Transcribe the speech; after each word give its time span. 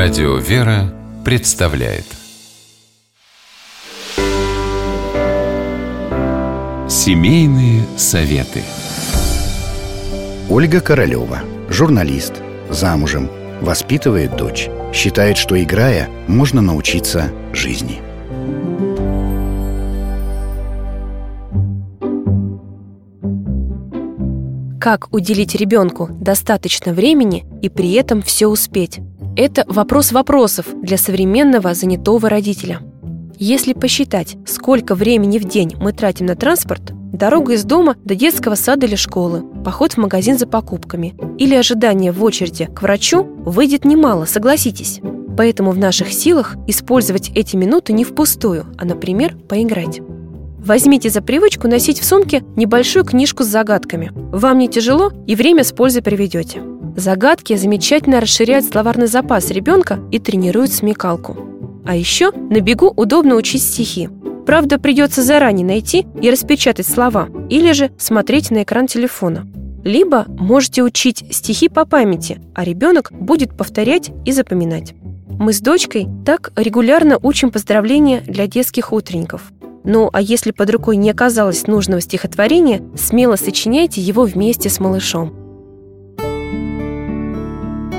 Радио 0.00 0.36
«Вера» 0.36 0.94
представляет 1.24 2.04
Семейные 6.88 7.82
советы 7.96 8.62
Ольга 10.48 10.80
Королева, 10.80 11.40
журналист, 11.68 12.34
замужем, 12.70 13.28
воспитывает 13.60 14.36
дочь. 14.36 14.68
Считает, 14.94 15.36
что 15.36 15.60
играя, 15.60 16.08
можно 16.28 16.62
научиться 16.62 17.32
жизни. 17.52 18.00
Как 24.80 25.12
уделить 25.12 25.56
ребенку 25.56 26.06
достаточно 26.20 26.92
времени 26.92 27.44
и 27.62 27.68
при 27.68 27.94
этом 27.94 28.22
все 28.22 28.46
успеть? 28.46 29.00
Это 29.38 29.64
вопрос 29.68 30.10
вопросов 30.10 30.66
для 30.82 30.98
современного 30.98 31.72
занятого 31.72 32.28
родителя. 32.28 32.80
Если 33.38 33.72
посчитать, 33.72 34.36
сколько 34.44 34.96
времени 34.96 35.38
в 35.38 35.44
день 35.44 35.76
мы 35.80 35.92
тратим 35.92 36.26
на 36.26 36.34
транспорт, 36.34 36.82
дорога 37.12 37.52
из 37.52 37.62
дома 37.62 37.94
до 38.04 38.16
детского 38.16 38.56
сада 38.56 38.86
или 38.86 38.96
школы, 38.96 39.44
поход 39.64 39.92
в 39.92 39.98
магазин 39.98 40.36
за 40.38 40.48
покупками 40.48 41.14
или 41.38 41.54
ожидание 41.54 42.10
в 42.10 42.24
очереди 42.24 42.64
к 42.64 42.82
врачу 42.82 43.22
выйдет 43.22 43.84
немало, 43.84 44.24
согласитесь. 44.24 45.00
Поэтому 45.36 45.70
в 45.70 45.78
наших 45.78 46.12
силах 46.12 46.56
использовать 46.66 47.30
эти 47.36 47.54
минуты 47.54 47.92
не 47.92 48.02
впустую, 48.02 48.66
а, 48.76 48.84
например, 48.84 49.36
поиграть. 49.36 50.00
Возьмите 50.58 51.10
за 51.10 51.22
привычку 51.22 51.68
носить 51.68 52.00
в 52.00 52.04
сумке 52.04 52.42
небольшую 52.56 53.04
книжку 53.04 53.44
с 53.44 53.46
загадками. 53.46 54.10
Вам 54.32 54.58
не 54.58 54.68
тяжело 54.68 55.12
и 55.28 55.36
время 55.36 55.62
с 55.62 55.70
пользой 55.70 56.02
приведете. 56.02 56.60
Загадки 56.98 57.54
замечательно 57.54 58.20
расширяют 58.20 58.64
словарный 58.64 59.06
запас 59.06 59.52
ребенка 59.52 60.00
и 60.10 60.18
тренируют 60.18 60.72
смекалку. 60.72 61.36
А 61.86 61.94
еще 61.94 62.32
на 62.32 62.60
бегу 62.60 62.88
удобно 62.88 63.36
учить 63.36 63.62
стихи. 63.62 64.08
Правда, 64.44 64.80
придется 64.80 65.22
заранее 65.22 65.64
найти 65.64 66.08
и 66.20 66.28
распечатать 66.28 66.88
слова, 66.88 67.28
или 67.48 67.70
же 67.70 67.92
смотреть 67.98 68.50
на 68.50 68.64
экран 68.64 68.88
телефона. 68.88 69.46
Либо 69.84 70.24
можете 70.26 70.82
учить 70.82 71.24
стихи 71.30 71.68
по 71.68 71.84
памяти, 71.84 72.40
а 72.52 72.64
ребенок 72.64 73.12
будет 73.12 73.56
повторять 73.56 74.10
и 74.24 74.32
запоминать. 74.32 74.94
Мы 75.28 75.52
с 75.52 75.60
дочкой 75.60 76.08
так 76.26 76.50
регулярно 76.56 77.16
учим 77.22 77.52
поздравления 77.52 78.22
для 78.22 78.48
детских 78.48 78.92
утренников. 78.92 79.52
Ну, 79.84 80.10
а 80.12 80.20
если 80.20 80.50
под 80.50 80.68
рукой 80.70 80.96
не 80.96 81.12
оказалось 81.12 81.68
нужного 81.68 82.00
стихотворения, 82.00 82.82
смело 82.96 83.36
сочиняйте 83.36 84.00
его 84.00 84.24
вместе 84.24 84.68
с 84.68 84.80
малышом. 84.80 85.37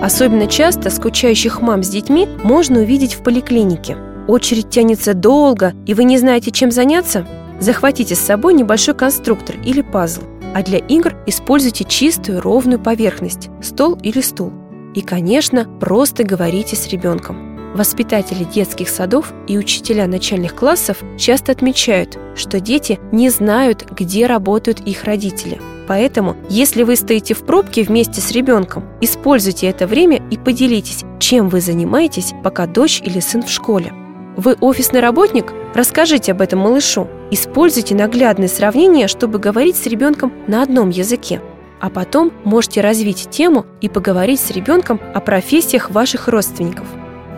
Особенно 0.00 0.46
часто 0.46 0.88
скучающих 0.88 1.60
мам 1.60 1.82
с 1.82 1.90
детьми 1.90 2.26
можно 2.42 2.80
увидеть 2.80 3.14
в 3.14 3.22
поликлинике. 3.22 3.98
Очередь 4.28 4.70
тянется 4.70 5.12
долго, 5.12 5.74
и 5.86 5.92
вы 5.92 6.04
не 6.04 6.16
знаете, 6.16 6.50
чем 6.50 6.70
заняться? 6.70 7.26
Захватите 7.60 8.14
с 8.14 8.20
собой 8.20 8.54
небольшой 8.54 8.94
конструктор 8.94 9.56
или 9.62 9.82
пазл, 9.82 10.22
а 10.54 10.62
для 10.62 10.78
игр 10.78 11.14
используйте 11.26 11.84
чистую 11.84 12.40
ровную 12.40 12.80
поверхность– 12.80 13.50
стол 13.62 13.98
или 14.02 14.22
стул. 14.22 14.52
И, 14.94 15.02
конечно, 15.02 15.66
просто 15.78 16.24
говорите 16.24 16.76
с 16.76 16.88
ребенком. 16.88 17.74
Воспитатели 17.74 18.44
детских 18.44 18.88
садов 18.88 19.32
и 19.46 19.58
учителя 19.58 20.06
начальных 20.06 20.56
классов 20.56 20.98
часто 21.18 21.52
отмечают, 21.52 22.18
что 22.34 22.58
дети 22.58 22.98
не 23.12 23.28
знают, 23.28 23.86
где 23.90 24.26
работают 24.26 24.80
их 24.80 25.04
родители– 25.04 25.60
Поэтому, 25.90 26.36
если 26.48 26.84
вы 26.84 26.94
стоите 26.94 27.34
в 27.34 27.44
пробке 27.44 27.82
вместе 27.82 28.20
с 28.20 28.30
ребенком, 28.30 28.84
используйте 29.00 29.66
это 29.66 29.88
время 29.88 30.22
и 30.30 30.38
поделитесь, 30.38 31.02
чем 31.18 31.48
вы 31.48 31.60
занимаетесь, 31.60 32.32
пока 32.44 32.68
дочь 32.68 33.02
или 33.04 33.18
сын 33.18 33.42
в 33.42 33.50
школе. 33.50 33.92
Вы 34.36 34.54
офисный 34.60 35.00
работник? 35.00 35.52
Расскажите 35.74 36.30
об 36.30 36.42
этом 36.42 36.60
малышу. 36.60 37.08
Используйте 37.32 37.96
наглядные 37.96 38.48
сравнения, 38.48 39.08
чтобы 39.08 39.40
говорить 39.40 39.74
с 39.74 39.86
ребенком 39.86 40.32
на 40.46 40.62
одном 40.62 40.90
языке. 40.90 41.40
А 41.80 41.90
потом 41.90 42.32
можете 42.44 42.82
развить 42.82 43.28
тему 43.28 43.66
и 43.80 43.88
поговорить 43.88 44.38
с 44.38 44.52
ребенком 44.52 45.00
о 45.12 45.18
профессиях 45.18 45.90
ваших 45.90 46.28
родственников. 46.28 46.86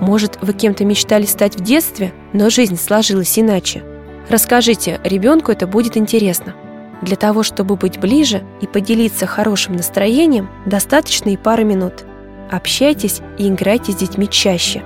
Может, 0.02 0.36
вы 0.42 0.52
кем-то 0.52 0.84
мечтали 0.84 1.24
стать 1.24 1.56
в 1.56 1.62
детстве, 1.62 2.12
но 2.34 2.50
жизнь 2.50 2.76
сложилась 2.76 3.38
иначе. 3.38 3.82
Расскажите, 4.28 5.00
ребенку 5.04 5.50
это 5.52 5.66
будет 5.66 5.96
интересно. 5.96 6.54
Для 7.02 7.16
того, 7.16 7.42
чтобы 7.42 7.74
быть 7.76 7.98
ближе 7.98 8.44
и 8.60 8.66
поделиться 8.68 9.26
хорошим 9.26 9.74
настроением, 9.74 10.48
достаточно 10.66 11.30
и 11.30 11.36
пары 11.36 11.64
минут. 11.64 12.04
Общайтесь 12.50 13.20
и 13.38 13.48
играйте 13.48 13.92
с 13.92 13.96
детьми 13.96 14.28
чаще. 14.28 14.82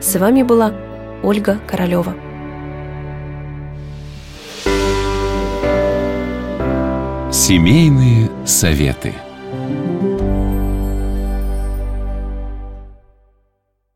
С 0.00 0.18
вами 0.18 0.42
была 0.42 0.72
Ольга 1.22 1.60
Королева. 1.68 2.14
Семейные 7.30 8.28
советы. 8.44 9.14